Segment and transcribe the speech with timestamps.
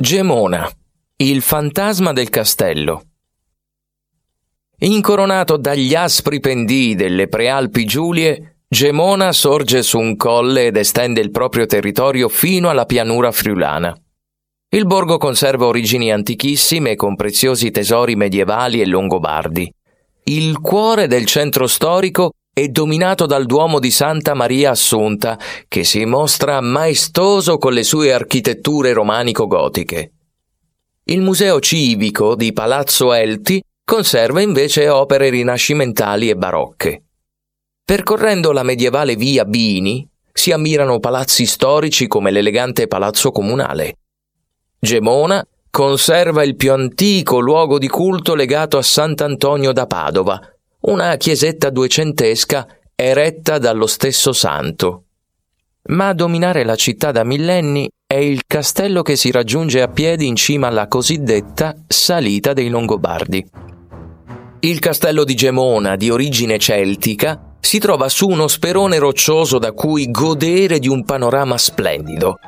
[0.00, 0.70] Gemona,
[1.16, 3.02] il fantasma del castello.
[4.78, 11.32] Incoronato dagli aspri pendii delle prealpi Giulie, Gemona sorge su un colle ed estende il
[11.32, 13.92] proprio territorio fino alla pianura friulana.
[14.68, 19.68] Il borgo conserva origini antichissime con preziosi tesori medievali e longobardi.
[20.26, 25.38] Il cuore del centro storico è dominato dal Duomo di Santa Maria Assunta,
[25.68, 30.12] che si mostra maestoso con le sue architetture romanico-gotiche.
[31.04, 37.02] Il Museo Civico di Palazzo Elti conserva invece opere rinascimentali e barocche.
[37.84, 43.94] Percorrendo la medievale via Bini si ammirano palazzi storici come l'elegante Palazzo Comunale.
[44.80, 50.40] Gemona conserva il più antico luogo di culto legato a Sant'Antonio da Padova,
[50.80, 55.04] una chiesetta duecentesca eretta dallo stesso santo.
[55.88, 60.26] Ma a dominare la città da millenni è il castello che si raggiunge a piedi
[60.26, 63.50] in cima alla cosiddetta salita dei Longobardi.
[64.60, 70.10] Il castello di Gemona, di origine celtica, si trova su uno sperone roccioso da cui
[70.10, 72.38] godere di un panorama splendido.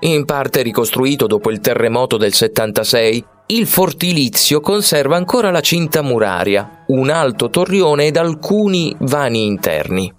[0.00, 6.84] In parte ricostruito dopo il terremoto del 76, il fortilizio conserva ancora la cinta muraria,
[6.88, 10.12] un alto torrione ed alcuni vani interni.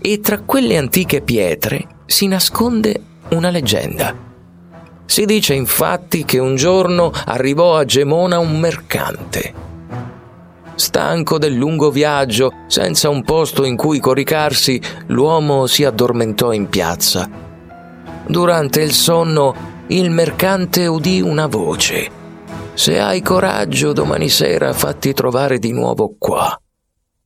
[0.00, 4.14] E tra quelle antiche pietre si nasconde una leggenda.
[5.06, 9.66] Si dice infatti che un giorno arrivò a Gemona un mercante
[10.78, 17.28] Stanco del lungo viaggio, senza un posto in cui coricarsi, l'uomo si addormentò in piazza.
[18.24, 19.54] Durante il sonno,
[19.88, 22.27] il mercante udì una voce.
[22.78, 26.56] Se hai coraggio, domani sera fatti trovare di nuovo qua.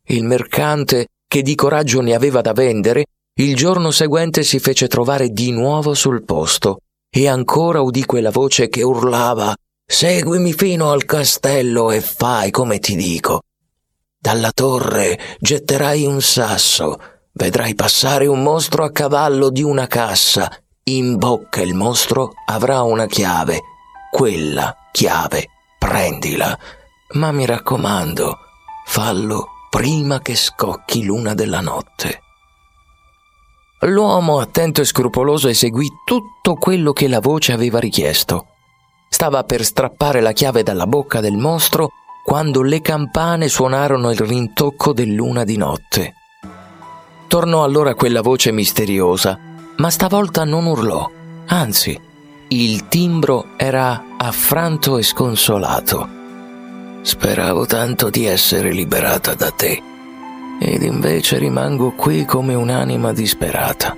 [0.05, 5.28] Il mercante, che di coraggio ne aveva da vendere, il giorno seguente si fece trovare
[5.28, 6.78] di nuovo sul posto
[7.11, 12.97] e ancora udì quella voce che urlava Seguimi fino al castello e fai come ti
[12.97, 13.42] dico.
[14.19, 16.99] Dalla torre getterai un sasso,
[17.32, 20.50] vedrai passare un mostro a cavallo di una cassa.
[20.84, 23.60] In bocca il mostro avrà una chiave.
[24.10, 25.51] Quella chiave
[25.92, 26.58] prendila.
[27.12, 28.38] Ma mi raccomando,
[28.86, 32.22] fallo prima che scocchi l'una della notte.
[33.80, 38.47] L'uomo attento e scrupoloso eseguì tutto quello che la voce aveva richiesto.
[39.10, 41.91] Stava per strappare la chiave dalla bocca del mostro
[42.25, 46.14] quando le campane suonarono il rintocco del luna di notte.
[47.28, 49.38] Tornò allora quella voce misteriosa,
[49.76, 51.10] ma stavolta non urlò,
[51.48, 52.00] anzi,
[52.48, 56.09] il timbro era affranto e sconsolato.
[57.03, 59.83] Speravo tanto di essere liberata da te,
[60.60, 63.97] ed invece rimango qui come un'anima disperata.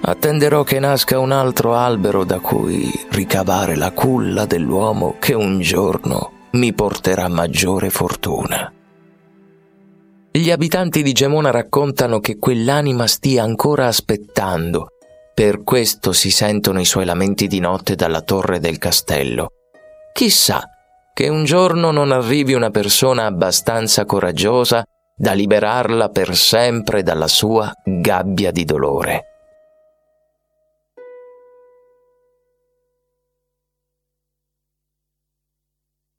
[0.00, 6.32] Attenderò che nasca un altro albero da cui ricavare la culla dell'uomo che un giorno
[6.52, 8.72] mi porterà maggiore fortuna.
[10.30, 14.88] Gli abitanti di Gemona raccontano che quell'anima stia ancora aspettando,
[15.38, 19.50] per questo si sentono i suoi lamenti di notte dalla torre del castello.
[20.12, 20.60] Chissà
[21.14, 24.82] che un giorno non arrivi una persona abbastanza coraggiosa
[25.14, 29.37] da liberarla per sempre dalla sua gabbia di dolore.